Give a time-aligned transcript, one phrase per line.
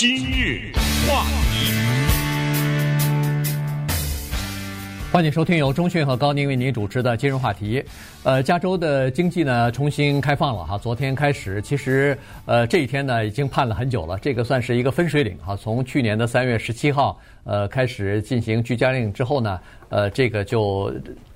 [0.00, 0.72] 今日
[1.06, 1.74] 话题，
[5.12, 7.84] 欢迎收听由中讯和高宁为您主持的今日话题。
[8.22, 12.16] 呃，加州的经济呢重新开放了哈，昨天开始，其实
[12.46, 15.54] 呃这一天呢已经盼了很久了，这个算是一个分水岭哈。
[15.54, 19.60] 从去年的三月十七号呃开始进行居家令之后呢，
[19.90, 20.90] 呃这个就。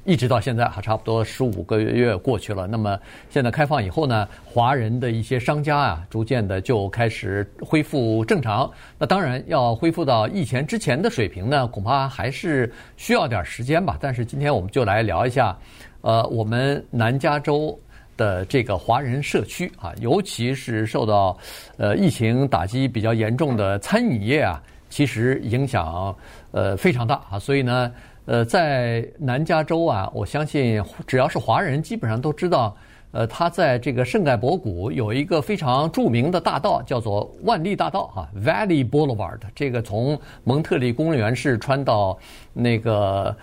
[0.04, 2.66] 一直到现在哈，差不多十五个月过去了。
[2.66, 2.98] 那么
[3.30, 8.70] 现在开放以后呢，华人的一些商家啊，逐渐的就开始恢复正常。
[8.98, 13.96] 那当然要恢复到疫情之前的水平呢，恐怕还是需要点时间吧。
[13.98, 15.56] 但是今天我们就来聊一下，
[16.02, 17.78] 呃，我们南加州
[18.14, 21.34] 的这个华人社区啊，尤其是受到
[21.78, 26.14] 呃疫情打击比较严重的餐饮业啊，其实影响
[26.50, 27.38] 呃非常大啊。
[27.38, 27.90] 所以呢。
[28.26, 32.74] 呃，在南加州啊，我相信只要是华人，基本上都知道，
[33.12, 39.38] 呃，他在这个圣盖博谷有一个非常著名的大道，叫做万利大道哈 （Valley Boulevard）。
[39.54, 42.18] 这个从蒙特利公园是穿到
[42.52, 43.36] 那个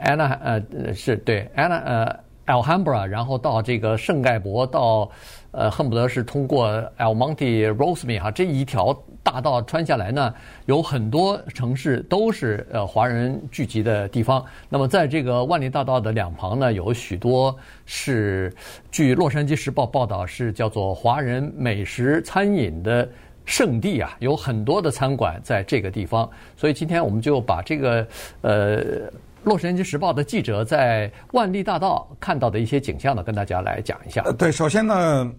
[0.00, 5.10] 安娜呃是对 Anna 呃 Alhambra，然后到这个圣盖博到
[5.52, 8.96] 呃恨不得是通过 El Monte Roseme 哈这一条。
[9.22, 10.34] 大道穿下来呢，
[10.64, 14.42] 有很多城市都是呃华人聚集的地方。
[14.70, 18.50] 那么在这个万里大道的两旁呢，有许多是
[18.90, 23.06] 据《洛杉矶时报》报道是叫做华人美食餐饮的
[23.44, 26.28] 圣地啊，有很多的餐馆在这个地方。
[26.56, 28.06] 所以今天我们就把这个
[28.40, 28.82] 呃
[29.44, 34.22] 《洛杉矶时报》的记者在万利大道看到的一些景象呢，跟大家来讲一下。
[34.32, 35.32] 对，首先呢。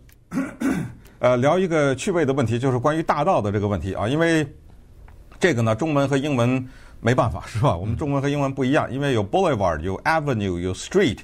[1.19, 4.43] 呃，聊一个趣味的问题，就是关于大道的这个问题啊，因为
[5.39, 6.67] 这个呢，中文和英文
[6.99, 7.77] 没办法是吧？
[7.77, 11.19] 我们中文和英文不一样，因为有 boulevard，有 avenue，有 street，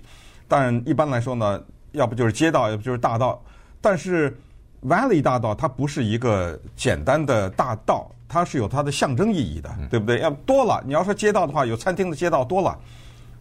[0.48, 3.44] 但一般来说呢，要不就是街道，要不就是大道。
[3.82, 4.38] 但是
[4.84, 10.20] Valley 大道它不是一个简单的大道，它是有它的象征意义的，对不对？
[10.20, 12.78] 要多了，你要说街道的话，有餐厅的街道多了，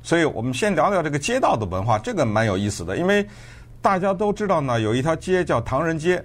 [0.02, 3.26] 所以我们先聊聊这个街道的文化，这个蛮有意思的，因为
[3.82, 6.24] 大家都知道呢，有一条街叫唐人街。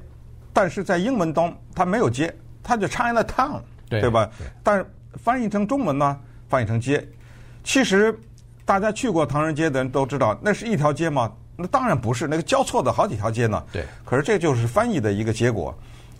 [0.53, 4.29] 但是在英文中，它没有街，它就 China Town，对，对吧？
[4.37, 4.45] 对。
[4.61, 6.19] 但是翻译成中文呢，
[6.49, 7.07] 翻译成街。
[7.63, 8.13] 其实
[8.65, 11.31] 大家去过唐人街的人都知道，那是一条街吗？
[11.55, 13.63] 那当然不是，那个交错的好几条街呢。
[13.71, 13.85] 对。
[14.03, 15.73] 可是这就是翻译的一个结果。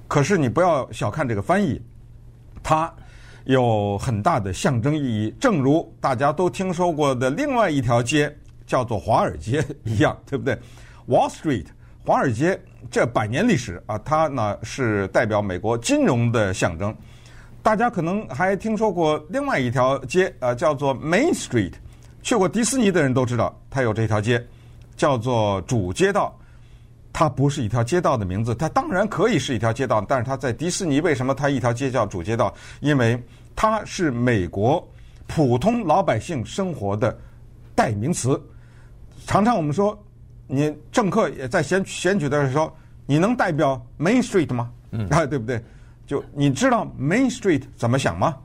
[0.08, 1.82] 可是你不要小看这个翻译，
[2.64, 2.94] 它
[3.46, 5.34] 有很大的象征意义。
[5.40, 8.34] 正如大家都听说过的另外一条街
[8.66, 10.58] 叫做华尔街一样，对不对
[11.08, 11.66] ？Wall Street。
[12.04, 16.96] 华尔街这百年历史啊，它呢是代表美国金融的象征。
[17.62, 21.74] 大家可能还听说过另外一条街啊，叫做 Main Street。
[22.24, 24.44] 去过迪士尼的人都知道，它有这条街，
[24.96, 26.36] 叫做主街道。
[27.14, 32.54] 它不是一条街道的名字，它当然可以是一条街道，但是它在迪士尼为什么它一条街叫主街道？
[32.80, 33.22] 因为
[33.56, 34.88] 它是美国
[35.28, 37.18] 普通老百姓生活的
[37.76, 38.42] 代名词。
[39.26, 39.98] 常常我们说。
[40.54, 44.70] 你政客也在选选举的时候，你能代表 Main Street 吗？
[44.92, 45.64] 嗯，啊，对不对？
[46.06, 48.36] 就你知道 Main Street 怎么想吗？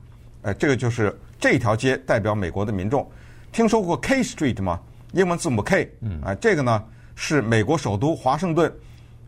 [0.42, 3.10] 哎，这个就是这条街代表美国的民众。
[3.50, 4.78] 听说过 K Street 吗？
[5.14, 5.92] 英文字母 K。
[6.00, 6.80] 嗯，啊，这个呢
[7.16, 8.72] 是美国首都华盛顿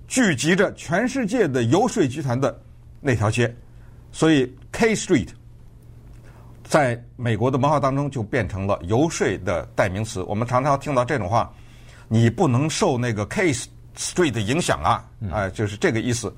[0.07, 2.57] 聚集着全世界的游说集团的
[3.01, 3.53] 那条街，
[4.13, 5.31] 所以 K Street
[6.63, 10.23] 在美国的文化当中就变成了游说的代名词。
[10.23, 11.53] 我们常常听到这种话。
[12.11, 13.53] 你不能受那个 K
[13.95, 15.05] Street 的影响啊！
[15.31, 16.35] 哎，就是这个意思。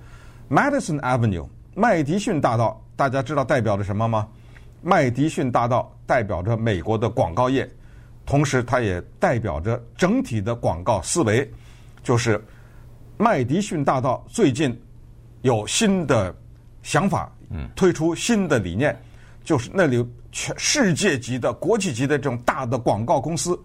[0.48, 1.46] Madison Avenue，
[1.76, 4.26] 麦迪逊大道，大家知道代表着什么吗？
[4.82, 7.70] 麦迪逊大道代表着美国的广告业，
[8.30, 11.50] 同时它也代表着整体的广告思维。
[12.00, 12.40] 就是
[13.18, 14.80] 麦迪逊大道最近
[15.42, 16.32] 有新的
[16.80, 17.28] 想法，
[17.74, 18.96] 推出新的理念，
[19.42, 23.60] 就是那里全世界级的、国际级的这种大的广告公司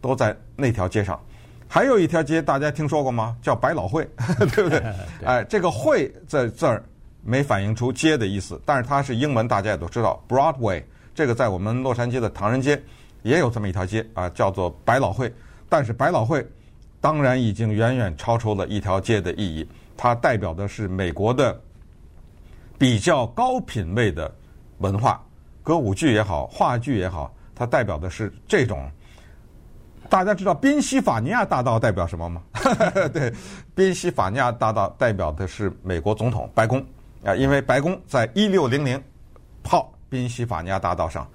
[0.00, 1.20] 都在那条街上。
[1.66, 3.36] 还有一条街，大家听说过吗？
[3.42, 4.08] 叫百老汇，
[4.54, 4.80] 对不 对？
[5.24, 6.84] 哎，这个“汇”在这儿
[7.24, 10.84] 没反映出街的意思，但是它是英文，大家也都知道，Broadway。
[11.16, 12.80] 这个在我们洛杉矶的唐人街
[13.24, 15.32] 也有这么一条街啊，叫做百老汇。
[15.68, 16.46] 但是百老汇
[17.00, 21.60] 当然已经远远超出了一条街的意义，它代表的是美国的
[22.78, 24.32] 比较高品位的
[24.78, 25.20] 文化，
[25.62, 28.88] 歌舞剧也好，话剧也好，它代表的是这种。
[30.10, 32.42] 大家知道宾夕法尼亚大道代表什么吗？
[33.12, 33.32] 对，
[33.74, 36.84] 宾夕法尼亚大道代表的是美国总统白宫
[37.24, 39.02] 啊，因为白宫在一六零零
[39.64, 41.26] 号宾夕法尼亚大道上，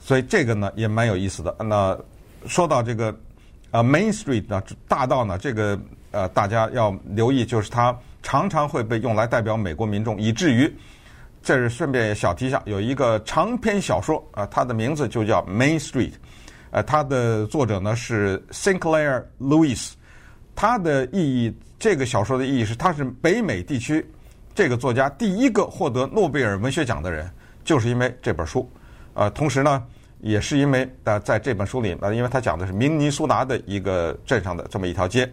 [0.00, 1.54] 所以这个呢也蛮有意思的。
[1.60, 1.98] 那
[2.46, 3.14] 说到这个
[3.70, 5.78] 呃 Main Street 呢大道呢，这个
[6.10, 10.72] 呃大家要留意，就是它常常会被用来代表美国民众，以至于
[11.42, 16.10] 这是顺便小提一下，有一个长篇小说啊，它的名字就叫《Main Street》，
[16.70, 19.92] 呃，它的作者呢是 Sinclair Lewis，
[20.54, 24.04] 它的意义，这个小说的意义是，他是北美地区
[24.52, 27.30] 这个作家第一个获得诺贝尔文学奖的人，
[27.64, 28.68] 就是因为这本书，
[29.18, 29.84] 呃，同时呢，
[30.20, 35.28] 也是因为呃，在这本书里，呃，因为他讲的是明尼苏达的一个镇上的这么一条街。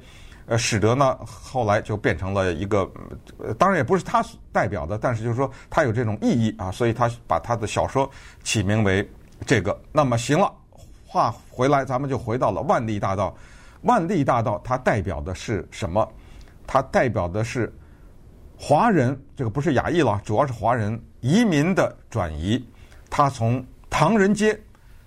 [0.47, 2.89] 呃，使得呢，后来就变成了一个，
[3.37, 8.09] 呃，当然也不是他代表的，但是就是说他有这种意义啊，所以他把他的小说
[8.43, 9.07] 起名为
[9.45, 9.79] 这个。
[9.91, 10.51] 那么行了，
[11.05, 13.35] 话回来，咱们就回到了万利大道。
[13.83, 16.11] 万利大道它代表的是什么？
[16.65, 17.71] 它代表的是
[18.57, 22.67] 华人，这个不是亚裔了，主要是华人移民的转移。
[23.07, 23.63] 他从
[23.97, 24.59] 唐人街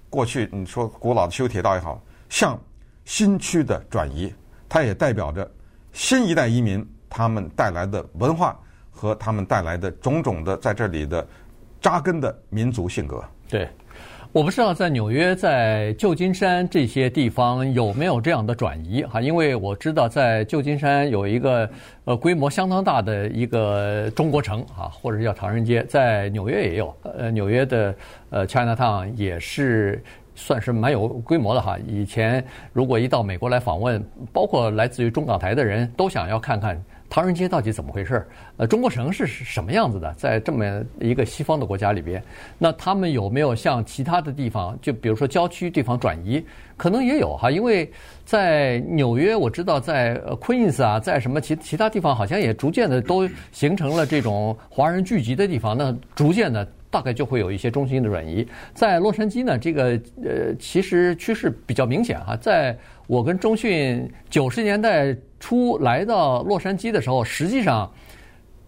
[0.08, 2.58] 过去，你说古老的修铁道也好，向
[3.04, 4.32] 新区的转移。
[4.66, 5.46] 它也代表着
[5.92, 8.58] 新一代移民他们带来的文化
[8.90, 11.28] 和他们带来的种种的在这里的
[11.82, 13.22] 扎根的民族性格。
[13.46, 13.68] 对，
[14.38, 21.68] 我不知道在纽约、在旧金山这些地方有没有这样的转移哈，因为我知道在旧金山有一个
[22.04, 27.92] 呃规模相当大的一个中国城啊，或者叫唐人街，在纽约也有，呃，纽约的
[28.30, 30.00] 呃 Chinatown 也是。
[30.40, 31.76] 算是蛮有规模的哈。
[31.84, 34.00] 以前如果一到美国来访问，
[34.32, 36.80] 包括来自于中港台的人都想要看看
[37.10, 38.26] 唐人街到底怎么回事。
[38.56, 40.12] 呃，中国城是什么样子的？
[40.14, 42.22] 在这么一个西方的国家里边，
[42.58, 46.44] 那他们有没有向其他的地方，就比如说郊区地方转移？
[46.76, 47.50] 可能也有哈。
[47.50, 47.90] 因为
[48.24, 55.76] 在纽约，我知道在 Queens 啊，在什么其其他地方，好像也逐渐的都形成了这种华人聚集的地方。
[55.76, 56.66] 那逐渐的。
[56.90, 59.88] 大概就会有一些中心的转移，在洛杉矶呢，这个
[60.24, 62.34] 呃，其实趋势比较明显哈。
[62.34, 62.74] 在
[63.06, 67.90] 我跟中讯九十年代初来到洛杉矶的时候，实际上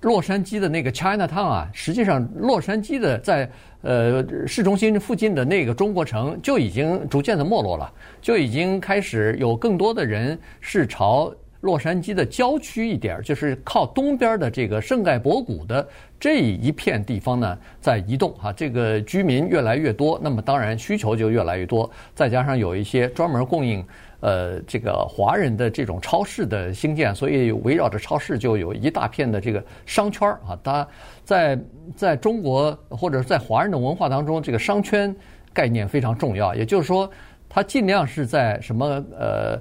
[0.03, 3.51] 洛杉矶的那个 Chinatown 啊，实际上洛杉矶的在
[3.83, 11.33] 呃市中心附近的那个中国城就已经逐渐的没落了，就已经开始有更多的人是朝。
[11.63, 15.87] 洛杉矶的郊区一点儿，就是靠东边的这个圣盖博谷的
[16.19, 23.85] 这一片地方呢，在移动哈，这个居民越来越多，那么当然需求就越来越多，再加上有一些专门供应
[24.21, 30.59] 呃这个华人的这种超市的兴建，所以围绕着超市就有一大片的这个商圈啊。
[30.63, 30.87] 它
[31.25, 31.59] 在
[31.97, 35.15] 在中国或者在华人的文化当中，这个商圈
[35.53, 37.11] 概念非常重要，也就是说，
[37.49, 39.61] 它尽量是在什么呃。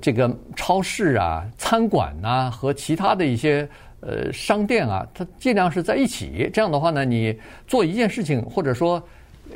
[0.00, 3.68] 这个超市啊、餐馆呐、和其他的一些
[4.00, 6.48] 呃商店啊，它尽量是在一起。
[6.54, 9.00] 这样的话呢，你做一件事情，或者说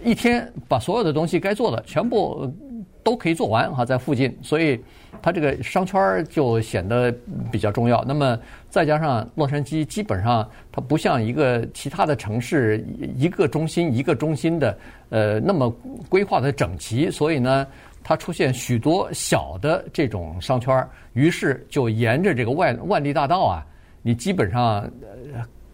[0.05, 2.47] 一天把所有的东西该做的全部
[3.03, 4.81] 都可以做完哈，在附近，所以
[5.21, 7.15] 它这个商圈就显得
[7.51, 8.05] 比较重要。
[8.05, 8.39] 那么
[8.69, 12.85] 再加上洛杉矶，基本上它不像一个其他的城市，
[13.17, 14.79] 一个中心一个中心的
[15.11, 15.71] 呃那么
[16.09, 17.67] 规划的整齐，所以呢。
[18.05, 23.67] 它出现许多小的这种商圈，于是就沿着这个万万利大道啊，
[24.03, 24.85] 你基本上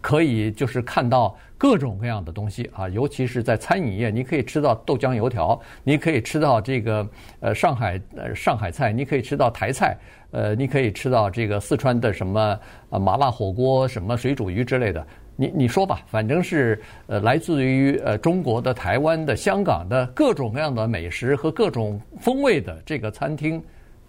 [0.00, 7.08] 可以就是看到各种各样的东西啊，尤其是在餐饮业，你可以吃到豆浆油条，你可以吃到这个
[7.40, 9.96] 呃上海呃上海菜，你可以吃到台菜，
[10.30, 12.58] 呃，你可以吃到这个四川的什么
[12.90, 15.04] 呃麻辣火锅、什么水煮鱼之类的。
[15.40, 23.62] 你你说吧，反正是呃，来自于呃中国的、台湾的、香港的各种各样的美食和各种风味的这个餐厅，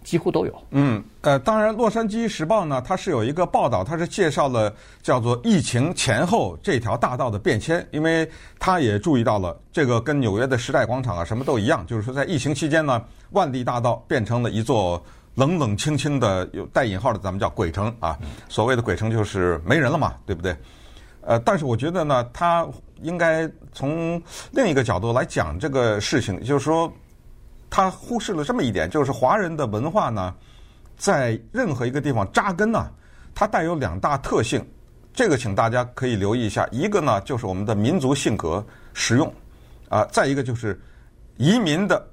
[0.09, 0.63] 几乎都有。
[0.71, 4.73] 嗯，呃，当然，《洛杉矶时报》呢，它是有一个报道，它是介绍了
[5.03, 12.99] 叫做疫情前后这条大道的变迁，因为它也注意到了这个跟纽约的时代广场啊什么都一样，就是说在疫情期间呢，
[13.33, 14.99] 万利大道变成了一座
[15.35, 20.55] 冷冷清清的有带引号的咱们叫鬼城啊，所谓的鬼城就是没人了嘛，对不对？
[21.21, 22.67] 呃，但是我觉得呢，他
[23.03, 24.19] 应该从
[24.51, 26.91] 另一个角度来讲这个事情，就是说，
[27.69, 30.33] 他忽视了这么一点，就是华人的文化呢，
[30.97, 32.91] 在任何一个地方扎根呢，
[33.33, 34.65] 它带有两大特性，
[35.13, 36.67] 这个请大家可以留意一下。
[36.71, 39.33] 一个呢，就是我们的民族性格实用，
[39.89, 40.79] 啊，再一个就是
[41.37, 42.05] 移民的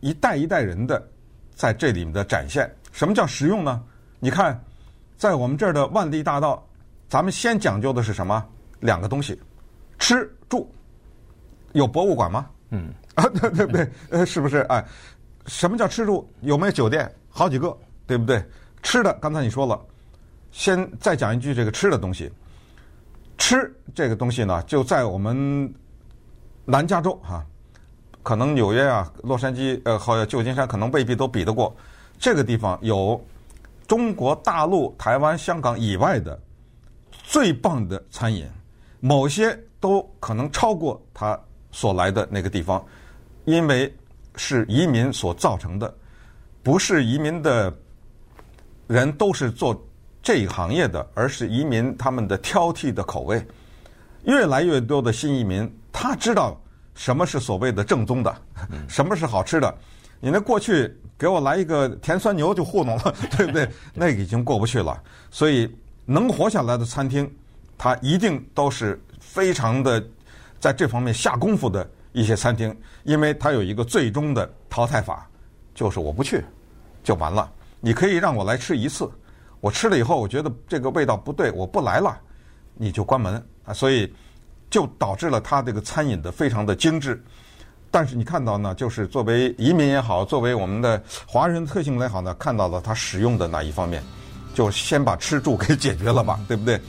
[0.00, 1.02] 一代一代人的
[1.54, 2.70] 在这里面的展现。
[2.92, 3.82] 什么叫实用呢？
[4.18, 4.62] 你看，
[5.16, 6.64] 在我们这儿的万利大道。
[7.08, 8.46] 咱们先讲究的是什么？
[8.78, 9.36] 两个东西，
[9.98, 10.72] 吃住。
[11.72, 12.46] 有博物馆吗？
[12.70, 14.58] 嗯啊，对对对，呃，是不是？
[14.68, 14.84] 哎，
[15.46, 16.28] 什么叫吃住？
[16.40, 17.10] 有没有酒店？
[17.28, 17.76] 好几个，
[18.06, 18.42] 对不对？
[18.82, 19.80] 吃的，刚才你说了，
[20.50, 22.30] 先再讲一句这个吃的东西。
[23.38, 25.72] 吃这个东西呢，就在我们
[26.64, 27.44] 南加州哈，
[28.22, 31.74] 可能纽约啊、洛杉矶呃和旧金山可能未必都比得过。
[32.18, 33.22] 这个地方有
[33.86, 36.38] 中国大陆、台湾、香港以外的。
[37.22, 38.44] 最棒的餐饮，
[38.98, 41.38] 某些都可能超过他
[41.70, 42.84] 所来的那个地方，
[43.44, 43.92] 因为
[44.36, 45.92] 是移民所造成的，
[46.62, 47.74] 不是移民的
[48.86, 49.86] 人都是做
[50.22, 53.44] 这一行业的，而是移民他们的挑剔的口味。
[54.24, 56.60] 越来越多的新移民，他知道
[56.94, 58.34] 什么是所谓的正宗的，
[58.86, 59.74] 什么是好吃的。
[60.20, 63.66] 你那过去给我来一个甜酸牛就糊弄了， 对不对？
[63.94, 65.02] 那已经过不去了。
[65.30, 67.30] 所以能活下来的餐厅，
[67.78, 70.04] 它一定都是非常的
[70.58, 75.28] 在这方面下功夫的一些餐厅，因为它有一个最终的淘汰法，
[75.74, 76.44] 就是我不去
[77.02, 77.50] 就完了。
[77.80, 79.10] 你可以让我来吃一次，
[79.60, 82.18] 我吃了以后我觉得这个味道不对，我不来了，
[82.74, 83.72] 你就关门啊。
[83.72, 84.12] 所以
[84.68, 87.22] 就导致了它这个餐饮的非常的精致。
[87.90, 94.02] 但是你看到呢，就是作为移民也好，作为我们的华人特性也好呢，看到了他使用的那一方面，
[94.54, 96.80] 就先把吃住给解决了吧，对不对？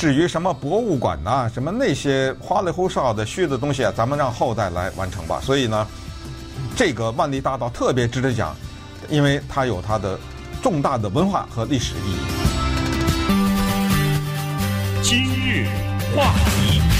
[0.00, 5.38] 至于什么博物馆呐、什么那些花里胡哨的虚的东西啊，咱们让后代来完成吧。
[5.42, 5.86] 所以呢，
[6.74, 8.56] 这个万历大道特别值得讲，
[9.10, 10.18] 因为它有它的
[10.62, 12.18] 重大的文化和历史意义。
[15.02, 15.66] 今日
[16.16, 16.99] 话题。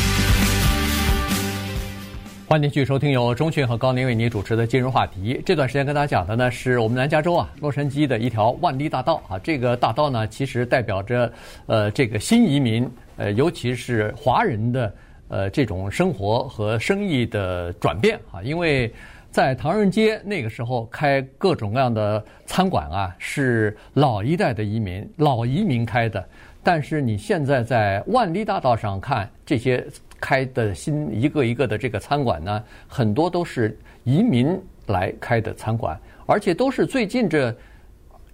[2.51, 5.41] 欢迎继续收听由钟迅和高宁为您主持的今日话题。
[5.47, 9.39] 这段时间跟大家讲的呢，是我们南加州啊，洛杉矶的一条万利大道啊。
[9.39, 11.33] 这个大道呢，其实代表着
[11.67, 14.93] 呃这个新移民呃，尤其是华人的
[15.29, 18.43] 呃这种生活和生意的转变啊。
[18.43, 18.93] 因为
[19.31, 26.29] 在唐人街那个时候开各种各样的餐馆啊，是老一代的移民老移民开的，
[26.65, 29.87] 但是你现在在万利大道上看这些。
[30.21, 37.55] 开的新一个一个的这个餐馆呢，很多都是移民来开的餐馆，而且都是最近这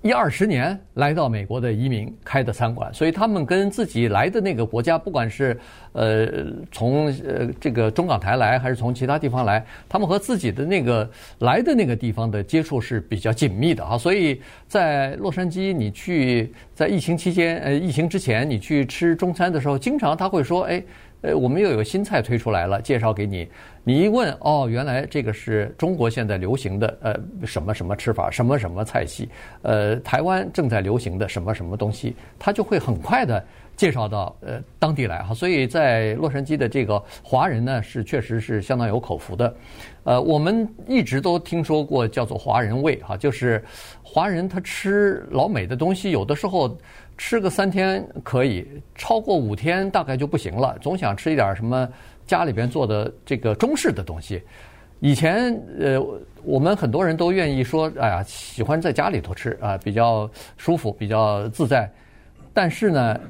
[0.03, 5.59] 一二十年来到美国的移民开的餐馆，所以他们跟自己来的那个国家，不管是
[5.93, 6.29] 呃
[6.71, 13.99] 从呃这个中港台来，还是从其他地方来，他们和自己的那个来的那个地方的接触是比较紧密的啊。
[13.99, 20.81] 所以在洛杉矶，你去在疫情期间，呃，疫情之前你去吃中餐的时候，经常他会说，哎。
[21.23, 23.49] 呃，我们又有新菜推出来了，介绍给你。
[23.83, 29.29] 你一问，哦，原来这个是中国现在流行的呃什么什么吃法，什么什么菜系，
[29.63, 33.45] 呃，台湾正在流行的什么什么东西，他就会很快的
[33.77, 35.33] 介绍到呃当地来哈。
[35.33, 39.55] 所以在洛杉矶的这个华人呢，是确实是相当有口福的。
[40.03, 43.65] 呃，我们一直都听说过叫做华人味哈，就是
[44.03, 46.77] 华人他吃老美的东西，有的时候。
[47.19, 50.77] 吃个三天可以，超过五天大概就不行了。
[50.81, 51.89] 总想吃一点什么
[52.27, 54.43] 家里边做的这个中式的东西。
[55.01, 56.03] 以前呃，
[56.43, 61.91] 我们很多人都愿意说，哎呀，喜欢在家里头吃啊，比较舒服，比较自在。
[62.55, 63.21] 但是呢，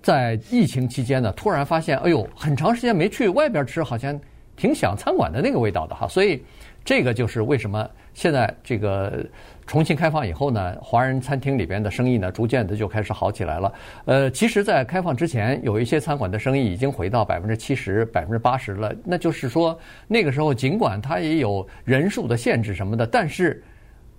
[0.00, 4.18] 在疫情期间呢，突然发现，哎呦，很长时间没去外边吃，好像
[4.56, 6.08] 挺想餐馆的那个味道的哈。
[6.08, 6.42] 所以
[6.84, 9.24] 这个就是为什么现在这个。
[9.68, 13.72] 重新开放以后呢，华人餐厅里边的生意呢，逐渐的就开始好起来了。
[14.04, 18.94] 呃，其实，在开放之前，有一些餐馆的生意已经回到百分之七十、百分之八十了。
[19.04, 23.60] 那就是说，那个时候尽管它也有人数的限制什么的，但是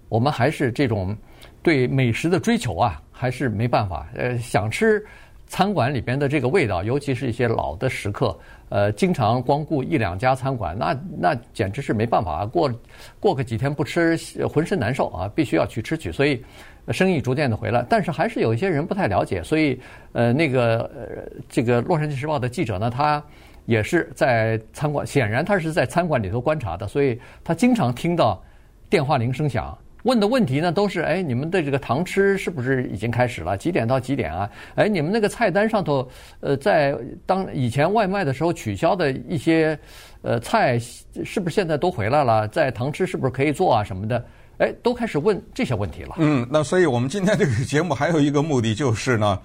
[0.10, 1.16] 我们还是这种
[1.64, 4.06] 对美食的追求啊，还是没办法。
[4.16, 5.02] 呃，想吃。
[5.48, 8.38] 餐馆里边的这个味道，尤其是一些老的食客，
[8.70, 12.72] 呃，经常光顾一两家餐馆，那那简直是没办法，过
[13.20, 16.44] 过个几天不吃，浑身难受啊，必须要去吃去，所以
[16.90, 17.86] 生意逐渐的回来。
[17.90, 19.80] 但是还是有一些人不太了解，所以
[20.12, 23.24] 呃，那个呃，这个《洛杉矶时报》的记者呢，他
[23.66, 28.44] 也是在餐馆，显然他是在餐馆里头观察的，所以他经常听到
[28.90, 29.78] 电话铃声响。
[30.04, 33.58] 问的问题呢，都是哎，你们的这个堂吃是不是已经开始了？
[33.58, 34.50] 几点到几点啊？
[34.76, 36.08] 哎，你们那个菜单上头，
[36.40, 39.78] 呃，在当以前外卖的时候取消的一些
[40.22, 40.80] 呃菜，
[41.26, 42.48] 是不是现在都回来了？
[42.50, 43.84] 在堂吃是不是可以做啊？
[43.84, 44.24] 什么的？
[44.60, 46.16] 哎，都开始问这些问题了。
[46.20, 49.40] 嗯，那所以我们今天这个节目还有一个目的，就是呢，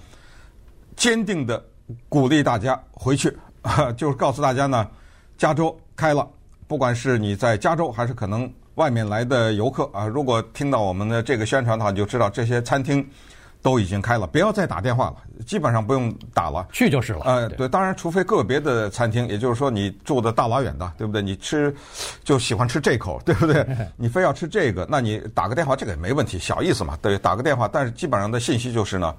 [0.95, 1.63] 坚定的
[2.07, 3.35] 鼓励大家回去，
[3.97, 4.87] 就是告诉大家呢，
[5.37, 6.27] 加州开了，
[6.67, 8.49] 不管是你在加州，还是可能。
[8.75, 13.07] 外面来的游客啊，如果听到我们的这个宣传的话，你就知道这些餐厅
[13.61, 17.21] 都已经开了，不要再打电话了，基本上不用打了，去就是了。
[17.23, 21.21] 呃，对，当然，除非个别的餐厅，也就是说你住的大老远的，对不对？
[21.21, 21.73] 你吃
[22.23, 23.65] 就喜欢吃这口，对不对？
[23.95, 26.97] 你非要吃这个，那你打个电话，这个也没问题，小意思嘛。
[27.01, 29.15] 对，打个电话，但是基本上的信息就是呢，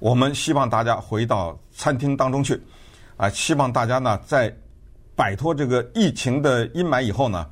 [0.00, 2.60] 我们希望大家回到餐厅当中去，
[3.16, 4.54] 啊，希望大家呢在
[5.14, 7.46] 摆脱这个疫情的阴霾以后呢，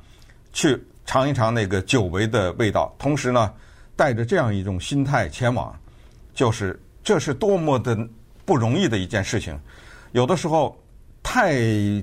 [0.53, 0.79] 去。
[1.11, 3.51] 尝一尝那个久违的味道，同时呢，
[3.97, 5.77] 带着这样一种心态前往，
[6.33, 8.07] 就是这是多么的
[8.45, 9.59] 不容易的一件事情。
[10.13, 10.73] 有的时候，
[11.21, 11.53] 太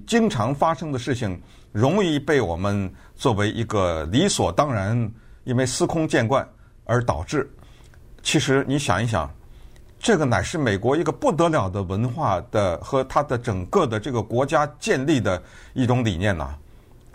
[0.06, 1.40] 经常发生的事情，
[1.72, 5.10] 容易被我们作为一个理所当然，
[5.44, 6.46] 因为司空见惯
[6.84, 7.50] 而导致。
[8.22, 9.34] 其实你想一想，
[9.98, 16.54] 这个乃是美国一个不得了的文化的和它的整个的这个国家建立的一种理念呐。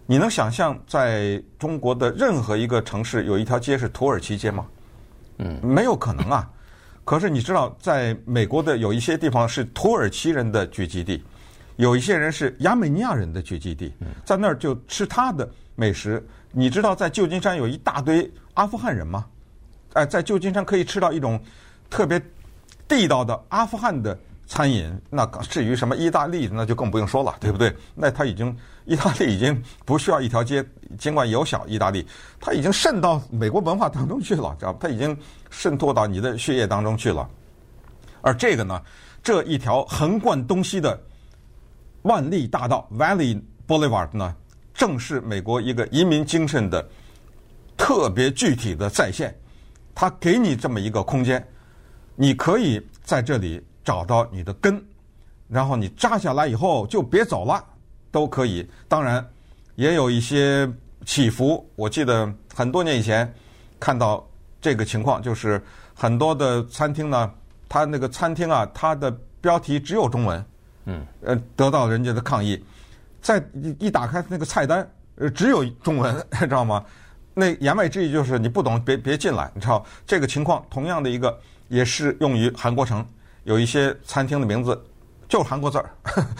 [0.05, 4.65] 你能想象在中国的任何一个城市有一条街是土耳其街吗？
[5.37, 6.49] 嗯，没有可能啊。
[7.05, 11.23] 可是你知道，在美国的有一些地方是土耳其人的聚集地。
[11.77, 13.91] 有一些人是亚美尼亚人的聚集地，
[14.23, 16.23] 在那儿就吃他的美食。
[16.51, 19.25] 你知道在旧金山有一大堆阿富汗人吗？
[19.93, 21.39] 哎，在旧金山可以吃到一种
[21.89, 22.21] 特别
[22.87, 24.93] 地道的阿富汗的餐饮。
[25.09, 27.75] 那至于什么意大利，那就更不用说了，对不对？
[27.95, 30.65] 那他已经意大利已经不需要一条街，
[30.97, 32.05] 尽管有小意大利，
[32.39, 34.79] 它已经渗到美国文化当中去了，知道吧？
[34.81, 35.17] 他已经
[35.49, 37.29] 渗透到你的血液当中去了。
[38.21, 38.81] 而这个呢，
[39.21, 40.99] 这一条横贯东西的。
[42.03, 44.35] 万利大道 （Valley Boulevard） 呢，
[44.73, 46.85] 正是美国一个移民精神的
[47.77, 49.33] 特别具体的再现。
[49.95, 51.41] 它给你这么一个空间，
[52.17, 54.83] 你可以在这里找到你的根，
[55.47, 57.63] 然后你扎下来以后就别走了，
[58.11, 58.67] 都可以。
[58.87, 59.25] 当然，
[59.75, 60.69] 也有一些
[61.05, 61.67] 起伏。
[61.75, 63.31] 我记得很多年以前
[63.79, 64.25] 看到
[64.61, 65.61] 这个情况，就是
[65.93, 67.31] 很多的餐厅呢，
[67.67, 69.11] 它那个餐厅啊，它的
[69.41, 70.45] 标题只有中文。
[70.85, 72.61] 嗯，呃，得到人家的抗议，
[73.21, 74.85] 再一一打开那个菜单，
[75.15, 76.83] 呃，只有中文， 知道吗？
[77.33, 83.05] 那言外之意就是你不懂，别别进来，你知道这个情况，同样的一个也适用于韩国城，
[83.43, 84.79] 有一些餐厅的名字
[85.27, 85.89] 就是韩国字儿，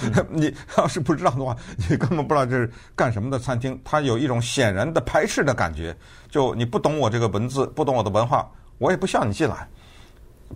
[0.04, 1.56] 嗯、 你要是不知道的话，
[1.90, 5.96] 你根本不知道这是干什么的餐厅，它有一种显然的排斥的感觉，
[6.30, 9.68] 就你不懂我这个文字，不懂我的文化，我也不需要你进来。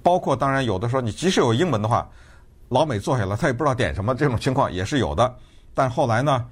[0.04, 2.08] 包括当然有的时候，你即使有英文的话。
[2.70, 5.34] 老美坐下来，他也不知道点什么，这种情况也是有的。
[5.74, 6.46] 但后来呢，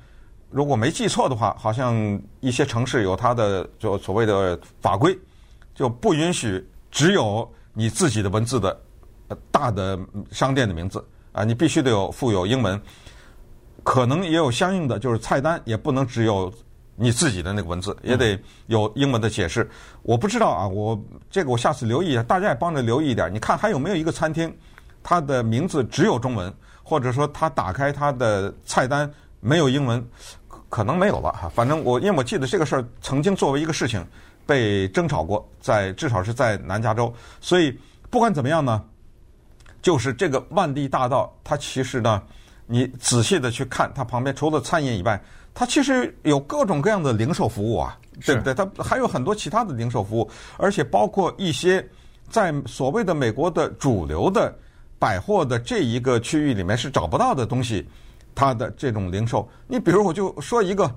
[0.49, 1.93] 如果没记错的话，好像
[2.39, 5.13] 一些城市有它的就所谓的法规，
[5.74, 8.79] 就不允许只有你自己的文字的
[9.51, 10.00] 大的
[10.31, 12.79] 商店的名字啊，你必须得有附有英文。
[13.83, 16.51] 可能也有相应的，就是菜单也不能只有
[16.96, 19.70] 你自己的那个文字，也得有英文的解释。
[20.01, 23.31] 我不知道啊，我这个我下次留意一下，大家也帮着留意一点。
[23.31, 24.51] 你看还有没有一个餐厅？
[25.03, 29.07] 它的名字只有中文，或者说它打开它的菜单
[29.40, 30.03] 没有英文，
[30.68, 31.48] 可能没有了哈。
[31.53, 34.03] 反正我因为我记得这个事儿曾经作为一个事情
[34.48, 37.14] 被争吵过，在至少是在南加州。
[37.40, 37.77] 所以
[38.09, 38.83] 不管怎么样呢，
[39.85, 42.19] 就是这个万地大道，它其实呢，
[42.65, 45.21] 你仔细的去看，它旁边除了餐饮以外，
[45.53, 47.95] 它其实有各种各样的零售服务啊，
[48.25, 48.51] 对不对？
[48.51, 51.87] 它还有很多其他的零售服务，而且包括一些
[52.31, 54.51] 在所谓的美国的主流的。
[54.98, 57.85] 百货的这一个区域里面是找不到的东西，
[58.33, 60.87] 它的这种零售，你比如我就说一个，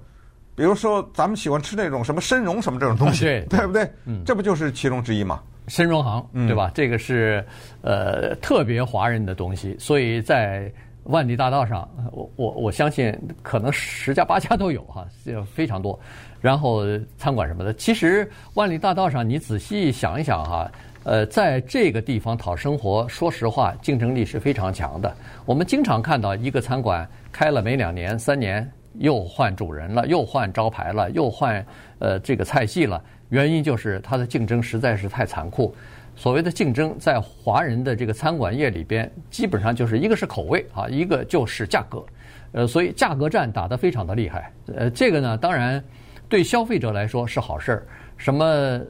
[0.54, 3.92] 比如说咱们喜欢吃那种什么参茸什么这种东西，对， 对不对？
[4.04, 5.42] 嗯，这不就是其中之一吗？
[5.68, 6.70] 参茸行，对吧？
[6.74, 7.44] 这个是
[7.82, 10.70] 呃特别华人的东西，所以在
[11.04, 15.06] 万里大道上，我我我相信可能十家八家都有哈，
[15.54, 15.98] 非常多。
[16.40, 16.82] 然后
[17.16, 20.70] 餐馆什么的，其实万里大道上你仔细想一想哈。
[21.04, 25.16] 呃，在这个地方讨生活，说实话，竞争力是非常强的。
[25.46, 31.64] 我们经常看到一个餐馆开了没两年、三年，又换主人了，又换招牌了，又换
[31.98, 33.02] 呃这个菜系了。
[33.28, 35.74] 原因就是它的竞争实在是太残酷。
[36.16, 42.04] 所谓的竞争，在华人的这个餐馆业里边，基本上就是一个是口味啊，一个就是价格。
[42.52, 44.52] 呃，所以价格战打得非常的厉害。
[44.74, 45.82] 呃，这个呢，当然
[46.28, 47.86] 对消费者来说是好事儿。
[48.16, 48.82] 什么呃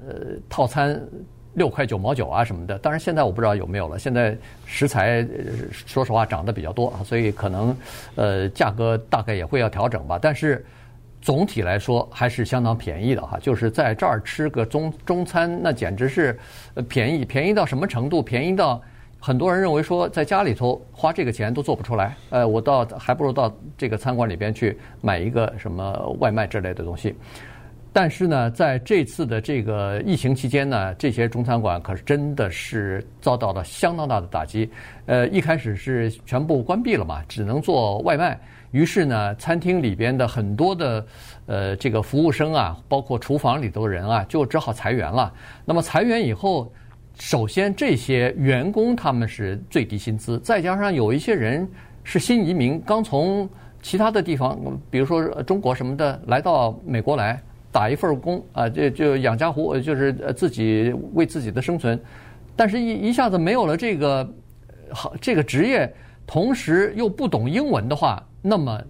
[0.48, 1.00] 套餐？
[1.54, 3.98] 六块九毛九啊什么的，当然现在我不知道有没有了。
[3.98, 5.26] 现在食材
[5.72, 7.76] 说实话涨得比较多啊，所以可能
[8.14, 10.20] 呃价格大概也会要调整吧。
[10.22, 10.64] 但是
[11.20, 16.38] 总体来说还是相当便宜的哈，就是在这儿吃个中中餐，那简直是
[16.88, 18.22] 便宜，便宜到什么程度？
[18.22, 18.80] 便宜到
[19.20, 22.16] 很多人认为说在家里头花这个钱都做不出来。
[22.30, 27.14] 呃，我到还不如到这个餐馆里边去买一个什么外卖之类的东西。
[27.92, 34.70] 但是呢，在这次的这个疫情期间呢，这些中餐馆可是真的是遭到了相当大的打击。
[35.06, 38.38] 呃，一开始是全部关闭了嘛，只能做外卖。
[38.70, 41.06] 于是呢，餐厅里边的很多的
[41.46, 45.32] 呃这个服务生啊，包括厨房里头的人啊，就只好裁员了。
[45.64, 46.70] 那么裁员以后，
[47.18, 51.68] 首先这些员工他们是最低薪资，再加上有一些人
[52.04, 53.48] 是新移民，刚从
[53.80, 54.56] 其他的地方，
[54.90, 57.40] 比如说中国什么的，来到美国来。
[57.70, 62.00] 打一份工啊，就就养家糊，就是自己为自己的生存，
[62.56, 64.28] 但是一一下子没有了这个
[64.90, 65.92] 好这个职业，
[66.26, 68.82] 同时又不懂英文的话，那么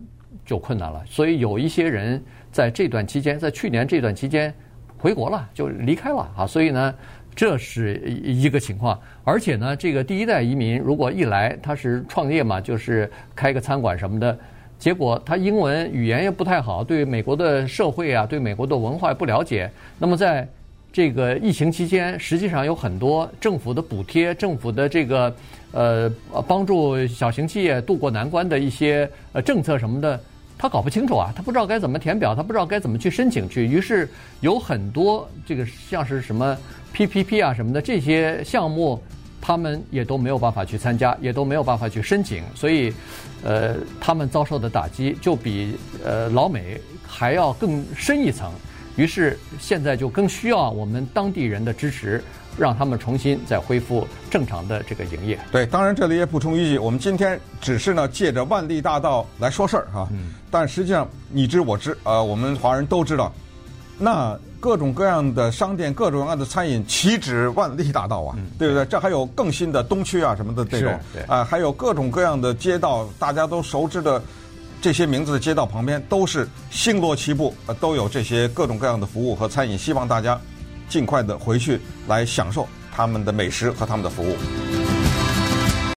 [0.44, 1.02] 就困难了。
[1.06, 4.54] 所以有一些人在这段期间，在去年这段期间
[4.96, 6.46] 回国了，就离开了啊。
[6.46, 6.94] 所以呢，
[7.34, 8.98] 这是一个情况。
[9.24, 14.38] 而且呢，这个第一代移民如果一来，他是创业嘛，就是开个餐馆什么的。
[14.78, 19.68] 结果他英文语言也不太好，对美国的社会啊，对美国的文化也不了解。
[19.98, 20.46] 那么在
[20.92, 25.34] 这个疫情期间，实际上有很多政府的补贴、政府的这个
[25.72, 26.10] 呃
[26.46, 30.18] 帮助小型企业渡过难关的一些呃政策什么的，
[30.56, 33.66] 他搞不清楚啊，他不知道该怎么填表，他不知道该怎么去申请去。
[33.66, 34.08] 于是
[34.40, 36.56] 有很多这个像是什么
[36.94, 39.02] PPP 啊什么的这些项目。
[39.40, 42.92] 他们也都没有办法去参加，也都没有办法去申请，所以，
[43.42, 48.50] 呃，他们遭受的打击就比呃老美还要更深一层。
[48.96, 52.20] 于是现在就更需要我们当地人的支持，
[52.58, 55.38] 让他们重新再恢复正常的这个营业。
[55.52, 63.32] 对，当然这里也补充一句，我们今天只是呢借着万利大道来说事儿哈，嗯、但实际上你知我知，呃，我们华人都知道，
[63.98, 64.38] 那。
[64.60, 68.34] 各种各样的商店，各种各样的餐饮，岂止万利大道啊？
[68.36, 68.84] 嗯、对不对？
[68.86, 70.92] 这还有更新的东区啊什么的这种，
[71.28, 74.20] 啊、呃，还有各种各样的街道，大家都熟知的
[74.82, 79.78] 这些名字的街道旁边，都是星罗棋布，呃，都有这些各种各样的服务和餐饮。
[79.78, 80.36] 希望大家
[80.88, 84.34] 尽快的回去来享受他们的美食和他们的服务。